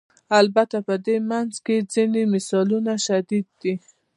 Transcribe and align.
البته 0.39 0.77
په 0.87 0.95
دې 1.05 1.17
منځ 1.29 1.53
کې 1.65 1.75
ځینې 1.93 2.21
مثالونه 2.33 2.93
شدید 3.05 3.47
دي. 3.61 3.73